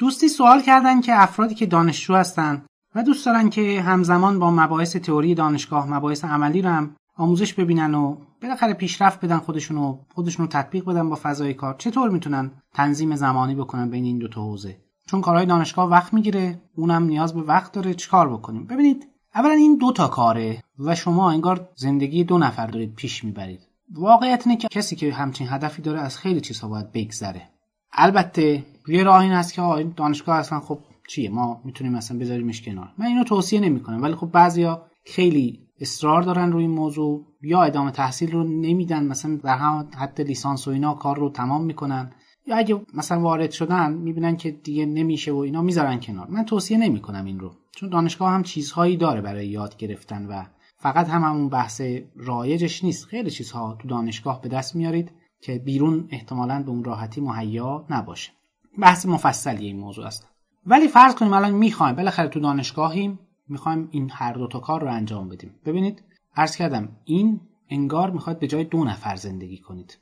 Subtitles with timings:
[0.00, 2.62] دوستی سوال کردن که افرادی که دانشجو هستن
[2.94, 7.94] و دوست دارن که همزمان با مباحث تئوری دانشگاه مباحث عملی رو هم آموزش ببینن
[7.94, 11.74] و بالاخره پیشرفت بدن خودشون و خودشون رو تطبیق بدن با فضای کار.
[11.78, 14.76] چطور می‌تونن تنظیم زمانی بکنن بین این دو تا حوزه؟
[15.06, 17.94] چون کارهای دانشگاه وقت می‌گیره اونم نیاز به وقت داره.
[17.94, 22.94] چیکار بکنیم؟ ببینید اولا این دو تا کاره و شما انگار زندگی دو نفر دارید
[22.94, 23.60] پیش می‌برید.
[23.94, 27.42] واقعیت اینه که کسی که همچین هدفی داره از خیلی چیزها باید بگذره.
[27.92, 29.62] البته یه راه این هست که
[29.96, 30.78] دانشگاه اصلا خب
[31.08, 32.92] چیه؟ ما می‌تونیم مثلا بذاریمش کنار.
[32.98, 37.90] من اینو توصیه نمی‌کنم ولی خب بعضیا خیلی اصرار دارن روی این موضوع یا ادامه
[37.90, 42.12] تحصیل رو نمیدن مثلا در هم حد لیسانس و اینا کار رو تمام می‌کنن
[42.46, 46.26] یا اگه مثلا وارد شدن می‌بینن که دیگه نمیشه و اینا می‌ذارن کنار.
[46.30, 50.44] من توصیه نمی‌کنم این رو چون دانشگاه هم چیزهایی داره برای یاد گرفتن و
[50.76, 51.82] فقط هم همون بحث
[52.16, 53.04] رایجش نیست.
[53.04, 55.10] خیلی چیزها تو دانشگاه به دست میارید.
[55.40, 58.32] که بیرون احتمالا به اون راحتی مهیا نباشه.
[58.78, 60.26] بحث مفصلی این موضوع است.
[60.66, 64.92] ولی فرض کنیم الان می‌خوایم بالاخره تو دانشگاهیم می‌خوایم این هر دو تا کار رو
[64.92, 65.54] انجام بدیم.
[65.64, 66.02] ببینید
[66.36, 69.98] عرض کردم این انگار می‌خواد به جای دو نفر زندگی کنید.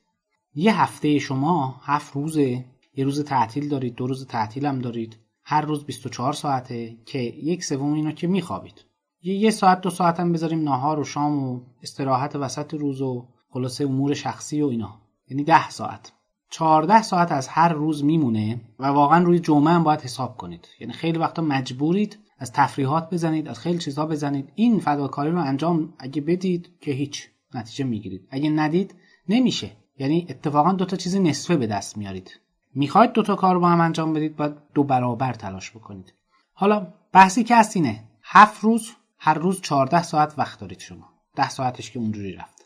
[0.55, 2.65] یه هفته شما هفت روزه
[2.97, 5.17] یه روز تعطیل دارید دو روز تعطیل هم دارید.
[5.45, 8.85] هر روز 24 ساعته که یک سوم اینو که میخوابید.
[9.23, 13.29] یه یه ساعت دو ساعت هم بذاریم نهار و شام و استراحت وسط روز و
[13.51, 15.01] خلاصه امور شخصی و اینا.
[15.31, 16.13] یعنی ده ساعت.
[16.51, 20.69] 14 ساعت از هر روز میمونه و واقعا روی جمعه هم باید حساب کنید.
[20.81, 24.53] یعنی خیلی وقتا مجبورید از تفریحات بزنید از خیلی چیزها بزنید.
[24.55, 28.29] این فداکاری رو انجام اگه بدید که هیچ نتیجه می‌گیرید.
[28.31, 28.95] اگه ندید
[29.29, 29.71] نمیشه.
[29.99, 32.41] یعنی اتفاقا دو تا چیز نصفه به دست میارید
[32.75, 36.15] می‌خواید دو تا کار با هم انجام بدید باید دو برابر تلاش بکنید.
[36.53, 38.05] حالا بحثی که هست اینه.
[38.23, 41.09] هفت روز هر روز 14 ساعت وقت دارید شما.
[41.37, 42.65] 10 ساعتش که اونجوری رفت.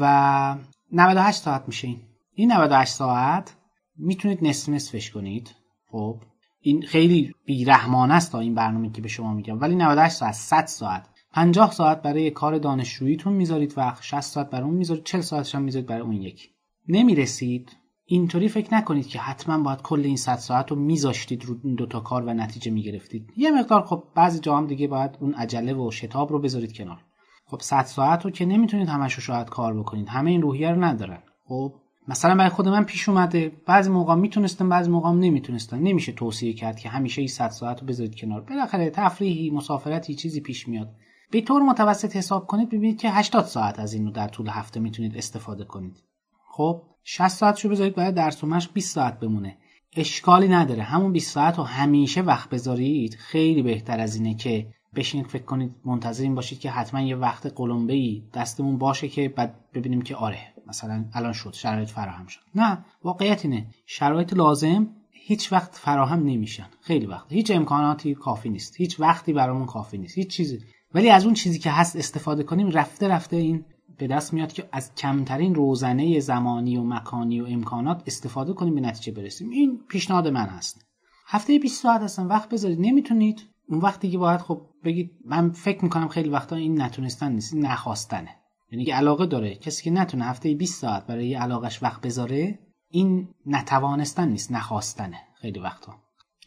[0.00, 0.56] و
[0.92, 2.00] 98 ساعت میشه این.
[2.34, 3.56] این 98 ساعت
[3.96, 5.54] می‌تونید نصف نصفش کنید.
[5.90, 6.22] خب.
[6.60, 9.60] این خیلی بیرحمانه است تا این برنامه که به شما میگم.
[9.60, 11.08] ولی 98 ساعت 100 ساعت.
[11.32, 15.04] 50 ساعت برای کار دانشجوییتون می‌ذارید وقت 60 ساعت برای اون می‌ذارید.
[15.04, 16.48] 40 ساعتش هم می‌ذارید برای اون یکی
[16.88, 17.76] نمی‌رسید.
[18.04, 22.00] اینطوری فکر نکنید که حتما باید کل این 100 ساعت رو میذاشتید رو این دوتا
[22.00, 23.32] کار و نتیجه می‌گرفتید.
[23.36, 27.04] یه مقدار خب بعضی جا هم دیگه باید اون عجله و شتاب رو بذارید کنار.
[27.50, 30.08] خب 100 ساعت رو که نمی‌تونید همش رو شاید کار بکنید.
[30.08, 31.18] همه این روحیه رو ندارن.
[31.44, 31.74] خب
[32.08, 35.76] مثلا برای خود من پیش اومده بعضی موقع می‌تونستم بعضی موقع نمی‌تونستم.
[35.76, 38.40] نمیشه توصیه کرد که همیشه این 100 ساعت رو بذارید کنار.
[38.40, 40.94] بالاخره تفریحی مسافرتی چیزی پیش میاد.
[41.30, 44.80] به طور متوسط حساب کنید ببینید که 80 ساعت از این رو در طول هفته
[44.80, 46.02] می‌تونید استفاده کنید.
[46.50, 49.56] خب 60 ساعت رو بذارید برای درس و مشق 20 ساعت بمونه.
[49.96, 50.82] اشکالی نداره.
[50.82, 53.14] همون 20 ساعت رو همیشه وقت بذارید.
[53.14, 54.66] خیلی بهتر از اینه که
[54.98, 59.28] بشینید فکر کنید منتظر این باشید که حتما یه وقت قلمبه ای دستمون باشه که
[59.28, 62.40] بعد ببینیم که آره مثلا الان شد شرایط فراهم شد.
[62.54, 63.66] نه واقعیت اینه.
[63.86, 66.66] شرایط لازم هیچ وقت فراهم نمیشن.
[66.80, 67.32] خیلی وقت.
[67.32, 68.76] هیچ امکاناتی کافی نیست.
[68.76, 70.18] هیچ وقتی برامون کافی نیست.
[70.18, 70.58] هیچ چیزی.
[70.94, 73.64] ولی از اون چیزی که هست استفاده کنیم رفته رفته این
[73.98, 78.80] به دست میاد که از کمترین روزنه زمانی و مکانی و امکانات استفاده کنیم به
[78.80, 79.50] نتیجه برسیم.
[79.50, 80.86] این پیشنهاد من هست.
[81.26, 82.80] هفته 20 ساعت هستن وقت بذارید.
[82.80, 83.46] نمی‌تونید.
[83.68, 87.66] اون وقتی که باید خب بگید من فکر می‌کنم خیلی وقتا این نتونستن نیست این
[87.66, 88.28] نخواستنه.
[88.70, 89.54] یعنی که علاقه داره.
[89.54, 95.60] کسی که نتونه هفته 20 ساعت برای علاقش وقت بذاره این نتوانستن نیست نخواستنه خیلی
[95.60, 95.94] وقتا.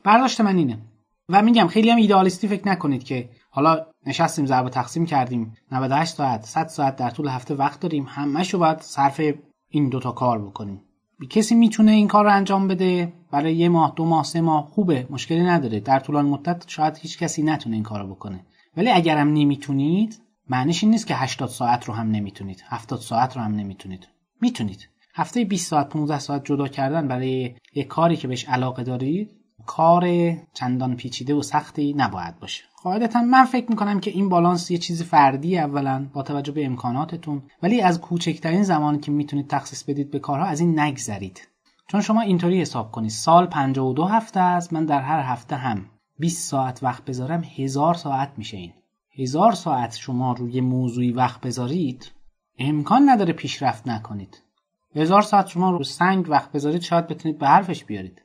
[0.04, 0.78] برداشت من اینه.
[1.30, 5.58] و میگم خیلی هم ایدئالیستی فکر نکنید که حالا نشستیم ضرب تقسیم کردیم.
[5.72, 8.06] 98 ساعت 100 ساعت در طول هفته وقت داریم.
[8.08, 9.22] همهشو باید صرف
[9.70, 10.82] این دوتا کار بکنیم.
[11.28, 15.08] کسی می‌تونه این کار رو انجام بده؟ برای یه ماه دو ماه سه ماه؟ خوبه
[15.10, 15.80] مشکلی نداره.
[15.80, 18.46] در طولان مدت شاید هیچ کسی نتونه این کار رو بکنه.
[18.78, 22.64] ولی اگرم نمی‌تونید معنیش این نیست که 80 ساعت رو هم نمی‌تونید.
[22.68, 24.08] 70 ساعت رو هم نمی‌تونید.
[24.42, 24.88] می‌تونید.
[25.14, 30.34] هفته 20 ساعت 15 ساعت جدا کردن برای یک کاری که بهش علاقه دارید کار
[30.54, 32.64] چندان پیچیده و سختی نباید باشه.
[32.84, 37.42] قاعدتا من فکر می‌کنم که این بالانس یه چیز فردی اولا با توجه به امکاناتتون
[37.64, 41.48] ولی از کوچکترین زمانی که می‌تونید تخصیص بدید به کارها از این نگذرید.
[41.88, 45.86] چون شما اینطوری حساب کنید سال 52 هفته است من در هر هفته هم
[46.20, 48.74] 20 ساعت وقت بذارم هزار ساعت میشه این.
[49.20, 52.12] هزار ساعت شما روی موضوعی وقت بذارید
[52.60, 54.44] امکان نداره پیشرفت نکنید.
[54.96, 58.22] هزار ساعت شما رو سنگ وقت بذارید شاید بتونید به حرفش بیارید.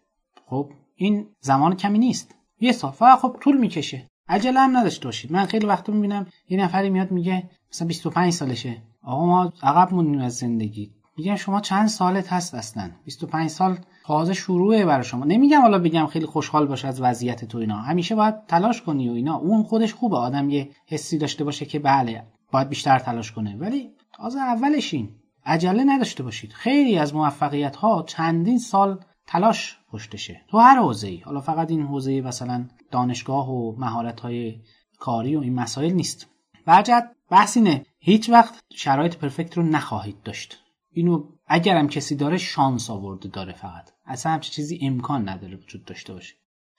[0.46, 2.34] خب این زمان کمی نیست.
[2.60, 4.08] یه سال فقط خب طول می‌کشه.
[4.28, 5.32] عجله هم نداشته باشید.
[5.32, 8.82] من خیلی وقتا می‌بینم یه نفری میاد میگه مثلا 25 سالشه.
[9.02, 10.90] آقا ما عقب موندیم از زندگی.
[11.18, 15.24] میگم شما چند سالت هست اصلا؟ 25 سال تازه شروعه برای شما.
[15.24, 17.76] نمیگم حالا بگم خیلی خوشحال باش از وضعیت تو اینا.
[17.76, 19.36] همیشه باید تلاش کنی و اینا.
[19.36, 20.16] اون خودش خوبه.
[20.16, 23.56] آدم یه حسی داشته باشه که بله باید بیشتر تلاش کنه.
[23.56, 25.08] ولی تازه اولشین
[25.46, 26.52] عجله نداشته باشید.
[26.52, 30.40] خیلی از موفقیت ها چندین سال تلاش پشتشه.
[30.48, 31.18] تو هر حوزه‌ای.
[31.18, 34.60] حالا فقط این حوزه مثلا دانشگاه و مهارت‌های
[34.98, 36.26] کاری و این مسائل نیست.
[36.66, 40.58] برجت بحث اینه هیچ وقت شرایط پرفکت رو نخواهید داشت.
[40.92, 43.90] اینو اگرم کسی داره شانس آورده داره فقط.
[44.06, 46.34] اصلا همچین چیزی امکان نداره وجود داشته باشه.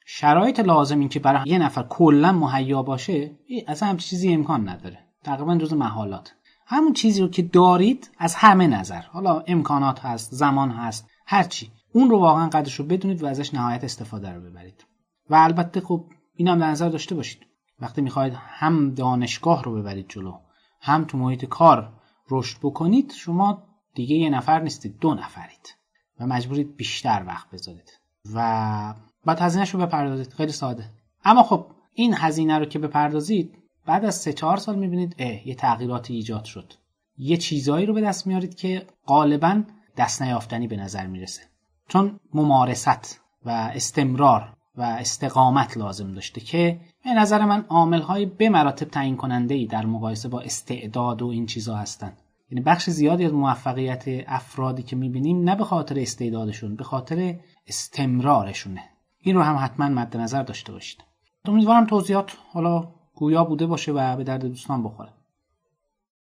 [0.06, 3.32] شرایط لازم این که برای یه نفر کلا مهیا باشه
[3.68, 5.00] اصلا همچین چیزی امکان نداره.
[5.24, 6.34] تقریبا جز محالات.
[6.66, 9.02] همون چیزی رو که دارید از همه نظر.
[9.02, 11.72] حالا امکانات هست زمان هست هرچی.
[11.98, 14.86] اون رو واقعا قدرش رو بدونید و ازش نهایت استفاده رو ببرید.
[15.30, 16.06] و البته خب
[16.36, 17.46] این هم در نظر داشته باشید.
[17.80, 20.34] وقتی می‌خواید هم دانشگاه رو ببرید جلو
[20.82, 21.94] هم تو محیط کار
[22.32, 23.64] رشد بکنید شما
[23.96, 25.76] دیگه یه نفر نیستید دو نفرید
[26.20, 28.00] و مجبورید بیشتر وقت بذارید.
[28.34, 28.94] و
[29.26, 30.34] بعد هزینهش رو بپردازید.
[30.34, 30.90] خیلی ساده.
[31.24, 35.56] اما خب این هزینه رو که بپردازید بعد از سه چهار سال می‌بینید اه یه
[35.56, 36.74] تغییراتی ایجاد شد.
[37.18, 39.64] یه چیزایی رو به دست میارید که غالبا
[39.98, 41.42] دست نیافتنی به نظر می‌رسه.
[41.88, 48.50] چون ممارست و استمرار و استقامت لازم داشته که به نظر من عامل های به
[48.50, 52.13] مراتب تعیین کننده در مقایسه با استعداد و این چیزها هستن.
[52.51, 57.36] یعنی بخش زیادی از موفقیت افرادی که می‌بینیم نه به خاطر استعدادشون به خاطر
[57.68, 58.84] استمرارشونه.
[59.22, 61.04] این رو هم حتما مد نظر داشته باشید.
[61.45, 65.17] امیدوارم توضیحات حالا گویا بوده باشه و به درد دوستان بخوره.